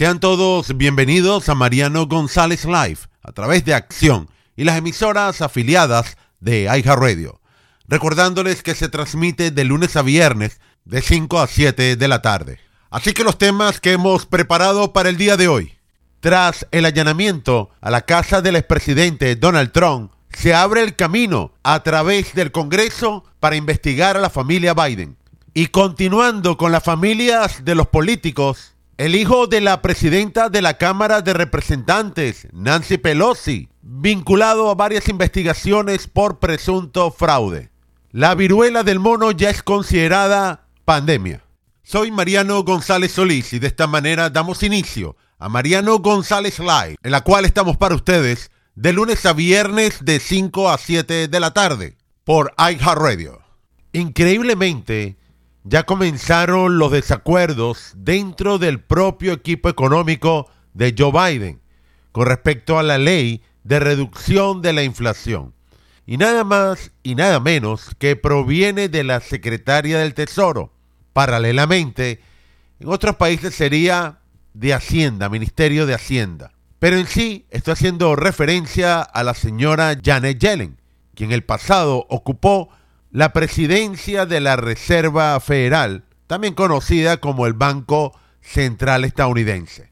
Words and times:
Sean 0.00 0.18
todos 0.18 0.78
bienvenidos 0.78 1.50
a 1.50 1.54
Mariano 1.54 2.06
González 2.06 2.64
Live 2.64 3.00
a 3.20 3.32
través 3.32 3.66
de 3.66 3.74
Acción 3.74 4.30
y 4.56 4.64
las 4.64 4.78
emisoras 4.78 5.42
afiliadas 5.42 6.16
de 6.40 6.66
Radio. 6.86 7.42
Recordándoles 7.86 8.62
que 8.62 8.74
se 8.74 8.88
transmite 8.88 9.50
de 9.50 9.64
lunes 9.64 9.96
a 9.96 10.00
viernes 10.00 10.58
de 10.86 11.02
5 11.02 11.38
a 11.38 11.46
7 11.46 11.96
de 11.96 12.08
la 12.08 12.22
tarde. 12.22 12.60
Así 12.88 13.12
que 13.12 13.24
los 13.24 13.36
temas 13.36 13.78
que 13.78 13.92
hemos 13.92 14.24
preparado 14.24 14.94
para 14.94 15.10
el 15.10 15.18
día 15.18 15.36
de 15.36 15.48
hoy. 15.48 15.74
Tras 16.20 16.66
el 16.70 16.86
allanamiento 16.86 17.68
a 17.82 17.90
la 17.90 18.00
casa 18.00 18.40
del 18.40 18.56
expresidente 18.56 19.36
Donald 19.36 19.70
Trump, 19.70 20.12
se 20.30 20.54
abre 20.54 20.80
el 20.80 20.96
camino 20.96 21.52
a 21.62 21.82
través 21.82 22.32
del 22.32 22.52
Congreso 22.52 23.24
para 23.38 23.56
investigar 23.56 24.16
a 24.16 24.20
la 24.20 24.30
familia 24.30 24.72
Biden. 24.72 25.18
Y 25.52 25.66
continuando 25.66 26.56
con 26.56 26.72
las 26.72 26.84
familias 26.84 27.66
de 27.66 27.74
los 27.74 27.88
políticos, 27.88 28.76
el 29.00 29.14
hijo 29.14 29.46
de 29.46 29.62
la 29.62 29.80
presidenta 29.80 30.50
de 30.50 30.60
la 30.60 30.76
Cámara 30.76 31.22
de 31.22 31.32
Representantes, 31.32 32.46
Nancy 32.52 32.98
Pelosi, 32.98 33.70
vinculado 33.80 34.68
a 34.68 34.74
varias 34.74 35.08
investigaciones 35.08 36.06
por 36.06 36.38
presunto 36.38 37.10
fraude. 37.10 37.70
La 38.10 38.34
viruela 38.34 38.82
del 38.82 38.98
mono 38.98 39.30
ya 39.30 39.48
es 39.48 39.62
considerada 39.62 40.66
pandemia. 40.84 41.42
Soy 41.82 42.10
Mariano 42.10 42.62
González 42.62 43.12
Solís 43.12 43.54
y 43.54 43.58
de 43.58 43.68
esta 43.68 43.86
manera 43.86 44.28
damos 44.28 44.62
inicio 44.62 45.16
a 45.38 45.48
Mariano 45.48 45.98
González 46.00 46.58
Live, 46.58 46.96
en 47.02 47.10
la 47.10 47.22
cual 47.22 47.46
estamos 47.46 47.78
para 47.78 47.94
ustedes 47.94 48.50
de 48.74 48.92
lunes 48.92 49.24
a 49.24 49.32
viernes 49.32 50.04
de 50.04 50.20
5 50.20 50.68
a 50.68 50.76
7 50.76 51.28
de 51.28 51.40
la 51.40 51.54
tarde 51.54 51.96
por 52.22 52.52
iHeartRadio. 52.58 53.40
Increíblemente, 53.94 55.16
ya 55.64 55.84
comenzaron 55.84 56.78
los 56.78 56.92
desacuerdos 56.92 57.92
dentro 57.96 58.58
del 58.58 58.80
propio 58.80 59.32
equipo 59.32 59.68
económico 59.68 60.48
de 60.74 60.94
Joe 60.96 61.12
Biden 61.12 61.60
con 62.12 62.26
respecto 62.26 62.78
a 62.78 62.82
la 62.82 62.98
ley 62.98 63.42
de 63.64 63.78
reducción 63.78 64.62
de 64.62 64.72
la 64.72 64.82
inflación. 64.82 65.54
Y 66.06 66.16
nada 66.16 66.44
más 66.44 66.90
y 67.02 67.14
nada 67.14 67.40
menos 67.40 67.90
que 67.98 68.16
proviene 68.16 68.88
de 68.88 69.04
la 69.04 69.20
secretaria 69.20 69.98
del 69.98 70.14
Tesoro. 70.14 70.72
Paralelamente, 71.12 72.20
en 72.80 72.88
otros 72.88 73.16
países 73.16 73.54
sería 73.54 74.18
de 74.54 74.74
Hacienda, 74.74 75.28
Ministerio 75.28 75.86
de 75.86 75.94
Hacienda. 75.94 76.52
Pero 76.78 76.96
en 76.96 77.06
sí 77.06 77.46
estoy 77.50 77.72
haciendo 77.72 78.16
referencia 78.16 79.02
a 79.02 79.22
la 79.22 79.34
señora 79.34 79.96
Janet 80.02 80.38
Yellen, 80.38 80.80
quien 81.14 81.30
en 81.30 81.34
el 81.34 81.44
pasado 81.44 82.06
ocupó 82.08 82.70
la 83.10 83.32
presidencia 83.32 84.24
de 84.24 84.40
la 84.40 84.54
Reserva 84.54 85.38
Federal, 85.40 86.04
también 86.28 86.54
conocida 86.54 87.16
como 87.16 87.46
el 87.46 87.54
Banco 87.54 88.16
Central 88.40 89.04
Estadounidense. 89.04 89.90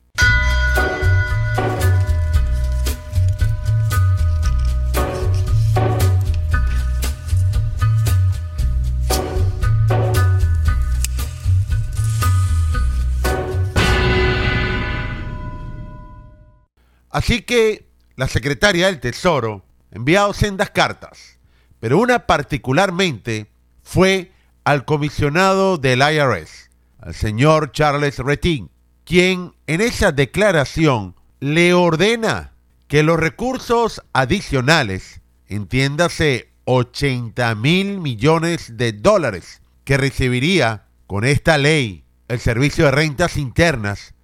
Así 17.11 17.43
que 17.43 17.89
la 18.15 18.29
secretaria 18.29 18.87
del 18.87 19.01
Tesoro 19.01 19.65
enviado 19.91 20.33
sendas 20.33 20.71
cartas 20.71 21.38
pero 21.81 21.99
una 21.99 22.27
particularmente 22.27 23.51
fue 23.83 24.33
al 24.65 24.85
comisionado 24.85 25.79
del 25.79 26.01
IRS, 26.01 26.71
al 27.01 27.15
señor 27.15 27.73
Charles 27.73 28.19
Retin, 28.19 28.71
quien 29.05 29.55
en 29.67 29.81
esa 29.81 30.13
declaración 30.13 31.15
le 31.41 31.73
ordena 31.73 32.53
que 32.89 33.03
los 33.03 33.19
recursos 33.19 34.03
adicionales, 34.13 35.21
entiéndase 35.47 36.51
80 36.65 37.55
mil 37.55 37.99
millones 37.99 38.77
de 38.77 38.93
dólares 38.93 39.63
que 39.85 39.97
recibiría 39.97 40.87
con 41.07 41.25
esta 41.25 41.57
ley 41.57 42.05
el 42.29 42.41
Servicio 42.41 42.85
de 42.85 42.91
Rentas 42.91 43.39
Internas, 43.39 44.15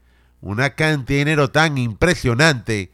una 0.43 0.75
cantidad 0.75 1.19
de 1.21 1.25
dinero 1.25 1.51
tan 1.51 1.79
impresionante 1.79 2.93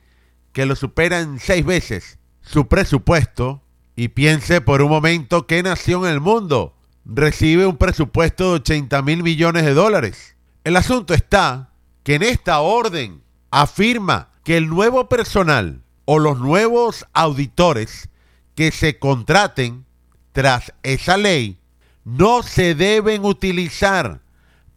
que 0.53 0.67
lo 0.67 0.77
superan 0.77 1.41
seis 1.41 1.65
veces 1.65 2.19
su 2.41 2.69
presupuesto, 2.69 3.63
y 4.01 4.09
piense 4.09 4.63
por 4.63 4.81
un 4.81 4.89
momento 4.89 5.47
qué 5.47 5.63
nación 5.63 6.07
en 6.07 6.13
el 6.13 6.21
mundo 6.23 6.75
recibe 7.05 7.67
un 7.67 7.77
presupuesto 7.77 8.49
de 8.49 8.61
80 8.61 9.03
mil 9.03 9.23
millones 9.23 9.67
de 9.67 9.75
dólares. 9.75 10.37
El 10.65 10.77
asunto 10.77 11.13
está 11.13 11.75
que 12.03 12.15
en 12.15 12.23
esta 12.23 12.61
orden 12.61 13.23
afirma 13.51 14.31
que 14.43 14.57
el 14.57 14.71
nuevo 14.71 15.11
personal 15.11 15.83
o 16.07 16.19
los 16.19 16.39
nuevos 16.39 17.05
auditores 17.13 18.09
que 18.55 18.73
se 18.73 18.99
contraten 18.99 19.85
tras 20.33 20.73
esa 20.83 21.19
ley 21.19 21.61
no 22.03 22.43
se 22.43 22.75
deben 22.75 23.27
utilizar 23.27 24.23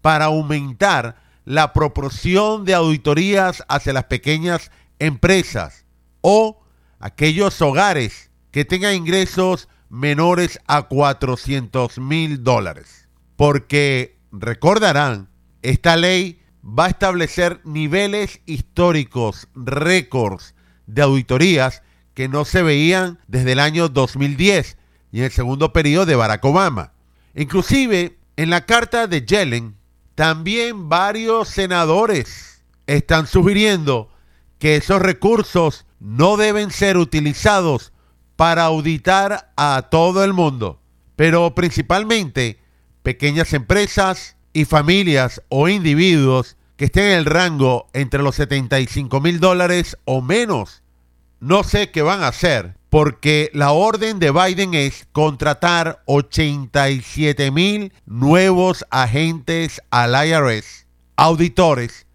para 0.02 0.26
aumentar 0.26 1.16
la 1.46 1.72
proporción 1.72 2.66
de 2.66 2.74
auditorías 2.74 3.64
hacia 3.70 3.94
las 3.94 4.04
pequeñas 4.04 4.70
empresas 5.00 5.86
o 6.20 6.62
aquellos 7.00 7.62
hogares 7.62 8.33
que 8.54 8.66
tenga 8.66 8.94
ingresos 8.94 9.68
menores 9.90 10.60
a 10.68 10.84
400 10.84 11.98
mil 11.98 12.44
dólares. 12.44 13.10
Porque 13.36 14.20
recordarán, 14.32 15.28
esta 15.64 15.98
ley 15.98 16.40
va 16.64 16.86
a 16.86 16.90
establecer 16.90 17.62
niveles 17.66 18.42
históricos, 18.46 19.48
récords 19.56 20.54
de 20.86 21.02
auditorías 21.02 21.82
que 22.14 22.30
no 22.30 22.46
se 22.46 22.62
veían 22.62 23.18
desde 23.28 23.54
el 23.54 23.60
año 23.60 23.90
2010 23.90 24.78
y 25.12 25.20
en 25.20 25.26
el 25.26 25.32
segundo 25.32 25.74
periodo 25.74 26.06
de 26.06 26.16
Barack 26.16 26.46
Obama. 26.46 26.94
Inclusive, 27.34 28.20
en 28.36 28.52
la 28.52 28.68
carta 28.68 29.08
de 29.08 29.26
Yellen, 29.26 29.76
también 30.14 30.90
varios 30.90 31.50
senadores 31.50 32.62
están 32.86 33.26
sugiriendo 33.26 34.12
que 34.60 34.76
esos 34.76 35.02
recursos 35.02 35.88
no 36.00 36.38
deben 36.38 36.70
ser 36.70 36.98
utilizados 36.98 37.93
para 38.44 38.64
auditar 38.64 39.54
a 39.56 39.88
todo 39.90 40.22
el 40.26 40.34
mundo, 40.34 40.82
pero 41.16 41.56
principalmente 41.56 42.60
pequeñas 43.02 43.54
empresas 43.54 44.36
y 44.52 44.66
familias 44.66 45.42
o 45.48 45.70
individuos 45.70 46.58
que 46.76 46.84
estén 46.84 47.06
en 47.06 47.20
el 47.20 47.26
rango 47.26 47.88
entre 47.94 48.22
los 48.22 48.36
75 48.36 49.22
mil 49.22 49.40
dólares 49.40 49.98
o 50.04 50.22
menos. 50.22 50.84
No 51.40 51.64
sé 51.64 51.90
qué 51.92 52.02
van 52.02 52.22
a 52.22 52.28
hacer 52.28 52.76
porque 52.90 53.50
la 53.54 53.72
orden 53.72 54.20
de 54.20 54.32
Biden 54.32 54.74
es 54.74 55.08
contratar 55.14 56.04
87 56.08 57.50
mil 57.50 57.94
nuevos 58.06 58.86
agentes 58.90 59.82
al 59.90 60.16
IRS, 60.28 60.86
auditores, 61.16 62.08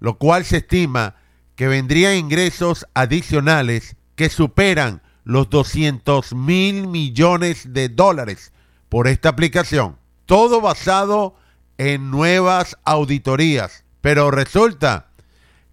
lo 0.00 0.18
cual 0.18 0.44
se 0.44 0.56
estima 0.56 1.14
que 1.54 1.68
vendrían 1.68 2.16
ingresos 2.16 2.88
adicionales 2.92 3.94
que 4.16 4.30
superan 4.30 5.05
los 5.26 5.50
200 5.50 6.34
mil 6.34 6.86
millones 6.86 7.72
de 7.72 7.88
dólares 7.88 8.52
por 8.88 9.08
esta 9.08 9.28
aplicación. 9.28 9.98
Todo 10.24 10.60
basado 10.60 11.34
en 11.78 12.12
nuevas 12.12 12.78
auditorías. 12.84 13.84
Pero 14.00 14.30
resulta 14.30 15.08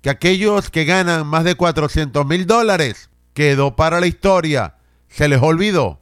que 0.01 0.09
aquellos 0.09 0.71
que 0.71 0.85
ganan 0.85 1.27
más 1.27 1.43
de 1.43 1.53
400 1.53 2.25
mil 2.25 2.47
dólares 2.47 3.11
quedó 3.35 3.75
para 3.75 3.99
la 3.99 4.07
historia. 4.07 4.77
Se 5.07 5.27
les 5.27 5.39
olvidó. 5.39 6.01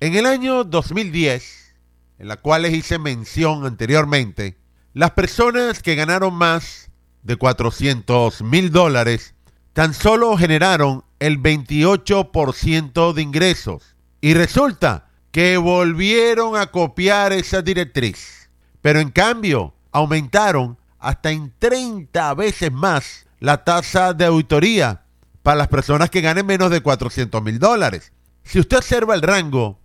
En 0.00 0.14
el 0.14 0.24
año 0.24 0.64
2010, 0.64 1.74
en 2.18 2.28
la 2.28 2.38
cual 2.38 2.62
les 2.62 2.72
hice 2.72 2.98
mención 2.98 3.66
anteriormente, 3.66 4.56
las 4.94 5.10
personas 5.10 5.82
que 5.82 5.96
ganaron 5.96 6.32
más 6.32 6.90
de 7.22 7.36
400 7.36 8.40
mil 8.40 8.72
dólares 8.72 9.34
tan 9.76 9.92
solo 9.92 10.38
generaron 10.38 11.04
el 11.18 11.38
28% 11.38 13.12
de 13.12 13.20
ingresos. 13.20 13.94
Y 14.22 14.32
resulta 14.32 15.10
que 15.32 15.58
volvieron 15.58 16.56
a 16.56 16.68
copiar 16.68 17.34
esa 17.34 17.60
directriz. 17.60 18.48
Pero 18.80 19.00
en 19.00 19.10
cambio, 19.10 19.74
aumentaron 19.92 20.78
hasta 20.98 21.30
en 21.30 21.52
30 21.58 22.32
veces 22.32 22.72
más 22.72 23.26
la 23.38 23.64
tasa 23.64 24.14
de 24.14 24.24
auditoría 24.24 25.02
para 25.42 25.58
las 25.58 25.68
personas 25.68 26.08
que 26.08 26.22
ganen 26.22 26.46
menos 26.46 26.70
de 26.70 26.80
400 26.80 27.42
mil 27.42 27.58
dólares. 27.58 28.12
Si 28.44 28.58
usted 28.58 28.78
observa 28.78 29.14
el 29.14 29.20
rango, 29.20 29.78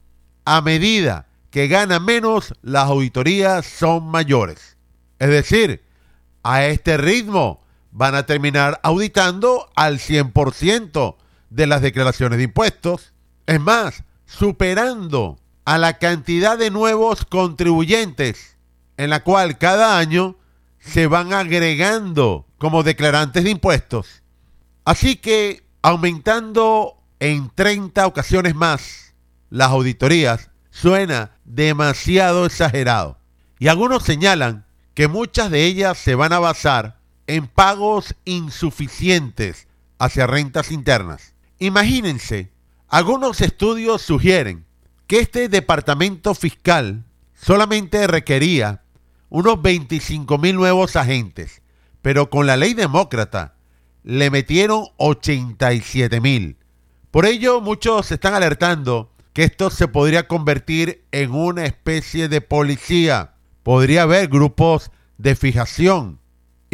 a 0.45 0.61
medida 0.61 1.27
que 1.49 1.67
gana 1.67 1.99
menos, 1.99 2.55
las 2.61 2.85
auditorías 2.85 3.65
son 3.65 4.05
mayores. 4.05 4.77
Es 5.19 5.27
decir, 5.27 5.83
a 6.43 6.63
este 6.63 6.95
ritmo 6.95 7.61
van 7.91 8.15
a 8.15 8.25
terminar 8.25 8.79
auditando 8.83 9.69
al 9.75 9.99
100% 9.99 11.15
de 11.49 11.67
las 11.67 11.81
declaraciones 11.81 12.37
de 12.37 12.45
impuestos. 12.45 13.13
Es 13.45 13.59
más, 13.59 14.03
superando 14.25 15.39
a 15.65 15.77
la 15.77 15.97
cantidad 15.97 16.57
de 16.57 16.71
nuevos 16.71 17.25
contribuyentes 17.25 18.57
en 18.97 19.09
la 19.09 19.23
cual 19.23 19.57
cada 19.57 19.97
año 19.97 20.35
se 20.79 21.07
van 21.07 21.33
agregando 21.33 22.45
como 22.57 22.83
declarantes 22.83 23.43
de 23.43 23.51
impuestos. 23.51 24.23
Así 24.85 25.15
que 25.15 25.63
aumentando 25.81 26.97
en 27.19 27.51
30 27.53 28.07
ocasiones 28.07 28.55
más 28.55 29.13
las 29.49 29.69
auditorías 29.69 30.49
suena 30.71 31.31
demasiado 31.45 32.45
exagerado. 32.45 33.17
Y 33.59 33.67
algunos 33.67 34.03
señalan 34.03 34.65
que 34.93 35.07
muchas 35.07 35.51
de 35.51 35.65
ellas 35.65 35.97
se 35.97 36.15
van 36.15 36.33
a 36.33 36.39
basar 36.39 37.00
en 37.31 37.47
pagos 37.47 38.13
insuficientes 38.25 39.69
hacia 39.97 40.27
rentas 40.27 40.69
internas. 40.69 41.33
Imagínense, 41.59 42.51
algunos 42.89 43.39
estudios 43.39 44.01
sugieren 44.01 44.65
que 45.07 45.19
este 45.19 45.47
departamento 45.47 46.35
fiscal 46.35 47.05
solamente 47.33 48.05
requería 48.07 48.83
unos 49.29 49.61
25 49.61 50.37
mil 50.39 50.57
nuevos 50.57 50.97
agentes, 50.97 51.61
pero 52.01 52.29
con 52.29 52.47
la 52.47 52.57
ley 52.57 52.73
demócrata 52.73 53.55
le 54.03 54.29
metieron 54.29 54.87
87 54.97 56.19
mil. 56.19 56.57
Por 57.11 57.25
ello, 57.25 57.61
muchos 57.61 58.11
están 58.11 58.33
alertando 58.33 59.09
que 59.31 59.45
esto 59.45 59.69
se 59.69 59.87
podría 59.87 60.27
convertir 60.27 61.05
en 61.13 61.31
una 61.31 61.63
especie 61.63 62.27
de 62.27 62.41
policía. 62.41 63.35
Podría 63.63 64.01
haber 64.01 64.27
grupos 64.27 64.91
de 65.17 65.37
fijación. 65.37 66.20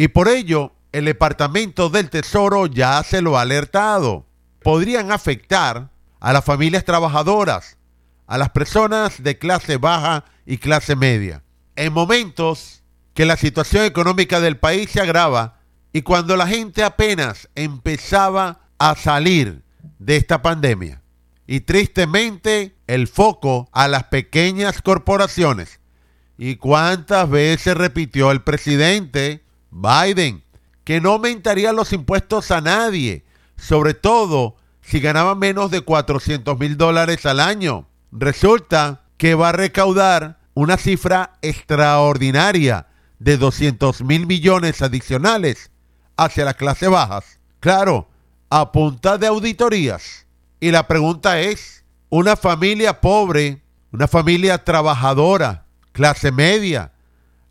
Y 0.00 0.08
por 0.08 0.28
ello, 0.28 0.72
el 0.92 1.06
Departamento 1.06 1.90
del 1.90 2.08
Tesoro 2.08 2.66
ya 2.66 3.02
se 3.02 3.20
lo 3.20 3.36
ha 3.36 3.42
alertado. 3.42 4.26
Podrían 4.62 5.10
afectar 5.10 5.90
a 6.20 6.32
las 6.32 6.44
familias 6.44 6.84
trabajadoras, 6.84 7.76
a 8.28 8.38
las 8.38 8.50
personas 8.50 9.20
de 9.24 9.38
clase 9.38 9.76
baja 9.76 10.24
y 10.46 10.58
clase 10.58 10.94
media. 10.94 11.42
En 11.74 11.92
momentos 11.92 12.84
que 13.12 13.26
la 13.26 13.36
situación 13.36 13.84
económica 13.84 14.38
del 14.38 14.56
país 14.56 14.88
se 14.88 15.00
agrava 15.00 15.58
y 15.92 16.02
cuando 16.02 16.36
la 16.36 16.46
gente 16.46 16.84
apenas 16.84 17.48
empezaba 17.56 18.60
a 18.78 18.94
salir 18.94 19.64
de 19.98 20.14
esta 20.14 20.42
pandemia. 20.42 21.02
Y 21.44 21.62
tristemente 21.62 22.76
el 22.86 23.08
foco 23.08 23.68
a 23.72 23.88
las 23.88 24.04
pequeñas 24.04 24.80
corporaciones. 24.80 25.80
¿Y 26.36 26.54
cuántas 26.54 27.28
veces 27.28 27.76
repitió 27.76 28.30
el 28.30 28.42
presidente 28.42 29.42
Biden 29.70 30.42
que 30.84 31.00
no 31.00 31.12
aumentaría 31.12 31.72
los 31.72 31.92
impuestos 31.92 32.50
a 32.50 32.60
nadie, 32.60 33.24
sobre 33.56 33.92
todo 33.92 34.56
si 34.80 35.00
ganaba 35.00 35.34
menos 35.34 35.70
de 35.70 35.82
400 35.82 36.58
mil 36.58 36.78
dólares 36.78 37.26
al 37.26 37.40
año. 37.40 37.86
Resulta 38.10 39.02
que 39.18 39.34
va 39.34 39.50
a 39.50 39.52
recaudar 39.52 40.38
una 40.54 40.78
cifra 40.78 41.34
extraordinaria 41.42 42.86
de 43.18 43.36
200 43.36 44.02
mil 44.02 44.26
millones 44.26 44.80
adicionales 44.80 45.70
hacia 46.16 46.46
las 46.46 46.54
clases 46.54 46.88
bajas. 46.88 47.38
Claro, 47.60 48.08
a 48.48 48.72
punta 48.72 49.18
de 49.18 49.26
auditorías. 49.26 50.26
Y 50.58 50.70
la 50.70 50.88
pregunta 50.88 51.40
es, 51.40 51.84
¿una 52.08 52.34
familia 52.34 53.00
pobre, 53.00 53.62
una 53.92 54.08
familia 54.08 54.64
trabajadora, 54.64 55.66
clase 55.92 56.32
media, 56.32 56.92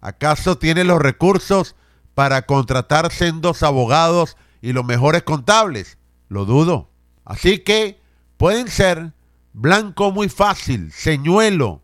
acaso 0.02 0.58
tiene 0.58 0.84
los 0.84 1.00
recursos 1.00 1.76
para 2.18 2.48
contratar 2.48 3.12
sendos 3.12 3.62
abogados 3.62 4.38
y 4.60 4.74
los 4.74 4.84
mejores 4.84 5.22
contables? 5.22 6.00
Lo 6.30 6.46
dudo. 6.46 6.90
Así 7.24 7.60
que 7.60 8.02
pueden 8.38 8.70
ser 8.70 9.14
blanco 9.54 10.12
muy 10.12 10.28
fácil, 10.28 10.92
señuelo 10.92 11.84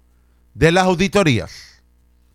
de 0.56 0.72
las 0.72 0.86
auditorías. 0.86 1.84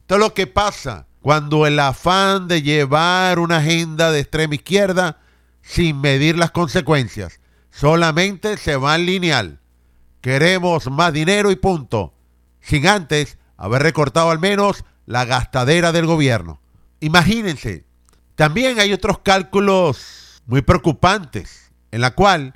Todo 0.07 0.21
lo 0.21 0.33
que 0.33 0.47
pasa 0.47 1.09
cuando 1.23 1.67
el 1.67 1.81
afán 1.81 2.47
de 2.47 2.63
llevar 2.63 3.41
una 3.41 3.57
agenda 3.57 4.13
de 4.13 4.21
extrema 4.21 4.55
izquierda 4.55 5.19
sin 5.61 6.01
medir 6.01 6.39
las 6.39 6.53
consecuencias, 6.53 7.41
solamente 7.73 8.59
se 8.59 8.77
va 8.77 8.95
en 8.95 9.07
lineal. 9.07 9.61
Queremos 10.21 10.89
más 10.89 11.13
dinero 11.13 11.51
y 11.51 11.57
punto, 11.57 12.15
sin 12.61 12.87
antes 12.87 13.39
haber 13.57 13.83
recortado 13.83 14.31
al 14.31 14.39
menos 14.39 14.85
la 15.05 15.25
gastadera 15.25 15.91
del 15.91 16.07
gobierno. 16.07 16.61
Imagínense 17.01 17.88
también 18.39 18.79
hay 18.79 18.93
otros 18.93 19.19
cálculos 19.19 20.41
muy 20.47 20.63
preocupantes, 20.63 21.73
en 21.91 22.03
la 22.03 22.13
cual 22.13 22.55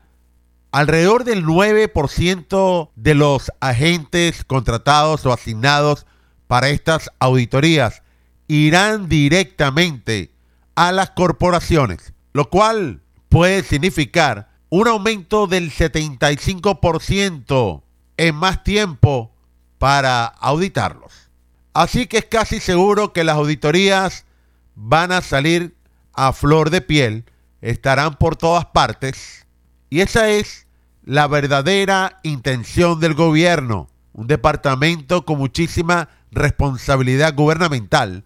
alrededor 0.70 1.24
del 1.24 1.44
9% 1.44 2.90
de 2.94 3.14
los 3.16 3.50
agentes 3.58 4.44
contratados 4.44 5.26
o 5.26 5.32
asignados 5.32 6.06
para 6.46 6.68
estas 6.68 7.10
auditorías 7.18 8.04
irán 8.46 9.08
directamente 9.08 10.30
a 10.76 10.92
las 10.92 11.10
corporaciones, 11.10 12.12
lo 12.32 12.48
cual 12.48 13.02
puede 13.28 13.64
significar 13.64 14.50
un 14.68 14.86
aumento 14.86 15.48
del 15.48 15.72
75% 15.72 17.82
en 18.18 18.34
más 18.36 18.62
tiempo 18.62 19.34
para 19.78 20.26
auditarlos. 20.26 21.28
Así 21.74 22.06
que 22.06 22.18
es 22.18 22.26
casi 22.26 22.60
seguro 22.60 23.12
que 23.12 23.24
las 23.24 23.34
auditorías 23.34 24.26
van 24.74 25.12
a 25.12 25.20
salir 25.20 25.76
a 26.12 26.32
flor 26.32 26.70
de 26.70 26.80
piel, 26.80 27.24
estarán 27.60 28.14
por 28.14 28.36
todas 28.36 28.66
partes. 28.66 29.46
Y 29.90 30.00
esa 30.00 30.28
es 30.30 30.66
la 31.04 31.26
verdadera 31.26 32.20
intención 32.22 33.00
del 33.00 33.14
gobierno, 33.14 33.88
un 34.12 34.26
departamento 34.26 35.24
con 35.24 35.38
muchísima 35.38 36.08
responsabilidad 36.30 37.34
gubernamental, 37.34 38.24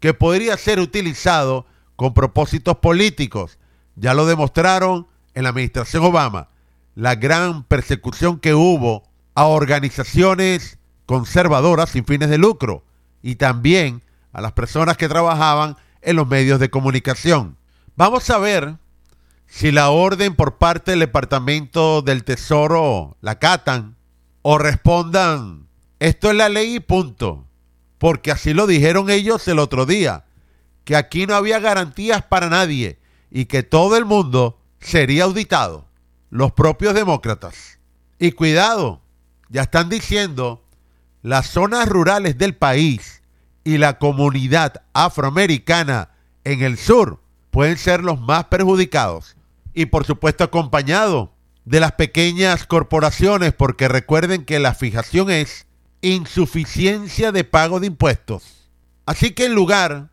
que 0.00 0.14
podría 0.14 0.56
ser 0.56 0.80
utilizado 0.80 1.66
con 1.96 2.14
propósitos 2.14 2.76
políticos. 2.76 3.58
Ya 3.96 4.14
lo 4.14 4.26
demostraron 4.26 5.08
en 5.34 5.42
la 5.42 5.48
administración 5.50 6.04
Obama, 6.04 6.48
la 6.94 7.14
gran 7.14 7.64
persecución 7.64 8.38
que 8.38 8.54
hubo 8.54 9.04
a 9.34 9.46
organizaciones 9.46 10.78
conservadoras 11.06 11.90
sin 11.90 12.04
fines 12.04 12.28
de 12.28 12.38
lucro 12.38 12.84
y 13.22 13.36
también 13.36 14.02
a 14.32 14.40
las 14.40 14.52
personas 14.52 14.96
que 14.96 15.08
trabajaban 15.08 15.76
en 16.02 16.16
los 16.16 16.28
medios 16.28 16.60
de 16.60 16.70
comunicación. 16.70 17.56
Vamos 17.96 18.30
a 18.30 18.38
ver 18.38 18.76
si 19.46 19.72
la 19.72 19.90
orden 19.90 20.34
por 20.34 20.58
parte 20.58 20.92
del 20.92 21.00
Departamento 21.00 22.02
del 22.02 22.24
Tesoro 22.24 23.16
la 23.20 23.38
catan 23.38 23.96
o 24.42 24.58
respondan, 24.58 25.68
esto 25.98 26.30
es 26.30 26.36
la 26.36 26.48
ley 26.48 26.76
y 26.76 26.80
punto. 26.80 27.46
Porque 27.98 28.30
así 28.30 28.54
lo 28.54 28.66
dijeron 28.66 29.10
ellos 29.10 29.46
el 29.48 29.58
otro 29.58 29.84
día, 29.84 30.24
que 30.84 30.94
aquí 30.96 31.26
no 31.26 31.34
había 31.34 31.58
garantías 31.58 32.22
para 32.22 32.48
nadie 32.48 32.98
y 33.30 33.46
que 33.46 33.62
todo 33.62 33.96
el 33.96 34.04
mundo 34.04 34.60
sería 34.80 35.24
auditado, 35.24 35.86
los 36.30 36.52
propios 36.52 36.94
demócratas. 36.94 37.78
Y 38.18 38.32
cuidado, 38.32 39.02
ya 39.48 39.62
están 39.62 39.88
diciendo, 39.88 40.64
las 41.22 41.48
zonas 41.48 41.88
rurales 41.88 42.38
del 42.38 42.54
país 42.54 43.17
y 43.68 43.76
la 43.76 43.98
comunidad 43.98 44.80
afroamericana 44.94 46.08
en 46.44 46.62
el 46.62 46.78
sur 46.78 47.20
pueden 47.50 47.76
ser 47.76 48.02
los 48.02 48.18
más 48.18 48.44
perjudicados. 48.44 49.36
Y 49.74 49.84
por 49.84 50.06
supuesto 50.06 50.42
acompañado 50.42 51.34
de 51.66 51.78
las 51.78 51.92
pequeñas 51.92 52.64
corporaciones, 52.64 53.52
porque 53.52 53.86
recuerden 53.86 54.46
que 54.46 54.58
la 54.58 54.72
fijación 54.72 55.30
es 55.30 55.66
insuficiencia 56.00 57.30
de 57.30 57.44
pago 57.44 57.78
de 57.78 57.88
impuestos. 57.88 58.70
Así 59.04 59.32
que 59.32 59.44
en 59.44 59.54
lugar 59.54 60.08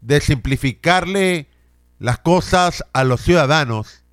de 0.00 0.22
simplificarle 0.22 1.50
las 1.98 2.18
cosas 2.20 2.82
a 2.94 3.04
los 3.04 3.20
ciudadanos, 3.20 4.04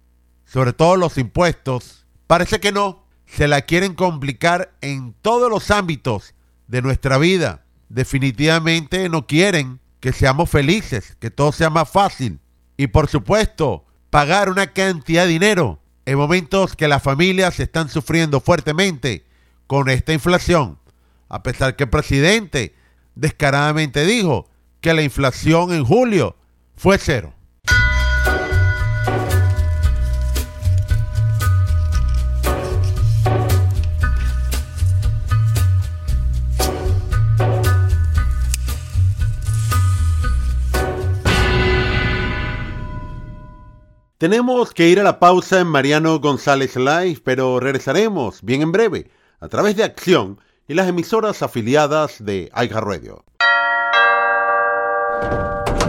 sobre 0.44 0.74
todo 0.74 0.98
los 0.98 1.18
impuestos, 1.18 2.06
parece 2.28 2.60
que 2.60 2.74
no, 2.74 3.06
se 3.28 3.48
la 3.48 3.62
quieren 3.62 3.96
complicar 3.96 4.74
en 4.82 5.16
todos 5.22 5.50
los 5.50 5.72
ámbitos 5.72 6.34
de 6.68 6.82
nuestra 6.82 7.18
vida 7.18 7.64
definitivamente 7.94 9.08
no 9.08 9.28
quieren 9.28 9.80
que 10.00 10.12
seamos 10.12 10.50
felices, 10.50 11.16
que 11.20 11.32
todo 11.32 11.52
sea 11.52 11.70
más 11.70 11.90
fácil. 11.90 12.40
Y 12.76 12.88
por 12.88 13.08
supuesto, 13.08 13.86
pagar 14.10 14.50
una 14.50 14.68
cantidad 14.68 15.24
de 15.24 15.30
dinero 15.30 15.80
en 16.06 16.18
momentos 16.18 16.76
que 16.76 16.88
las 16.88 17.04
familias 17.04 17.60
están 17.60 17.90
sufriendo 17.90 18.42
fuertemente 18.42 19.26
con 19.68 19.90
esta 19.90 20.12
inflación. 20.12 20.80
A 21.30 21.44
pesar 21.44 21.76
que 21.76 21.86
el 21.86 21.90
presidente 21.90 22.76
descaradamente 23.16 24.06
dijo 24.06 24.50
que 24.82 24.94
la 24.94 25.04
inflación 25.04 25.72
en 25.72 25.86
julio 25.86 26.36
fue 26.76 26.98
cero. 26.98 27.34
Tenemos 44.24 44.72
que 44.72 44.88
ir 44.88 45.02
a 45.02 45.04
la 45.04 45.20
pausa 45.20 45.60
en 45.60 45.68
Mariano 45.68 46.18
González 46.18 46.78
Live, 46.78 47.20
pero 47.26 47.60
regresaremos 47.60 48.42
bien 48.42 48.62
en 48.62 48.72
breve 48.72 49.12
a 49.42 49.50
través 49.50 49.76
de 49.76 49.84
Acción 49.84 50.40
y 50.66 50.76
las 50.76 50.88
emisoras 50.88 51.44
afiliadas 51.44 52.24
de 52.24 52.50
iHeartRadio. 52.56 52.86
Radio. 52.86 53.26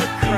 Gotta 0.01 0.27